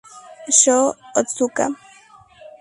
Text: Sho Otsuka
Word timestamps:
Sho 0.59 0.79
Otsuka 1.19 1.65